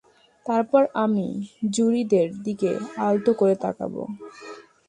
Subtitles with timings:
[0.45, 1.27] তারপর আমি,
[1.71, 2.71] জুরিদের দিকে
[2.99, 4.01] আলতো করে তাকাবো।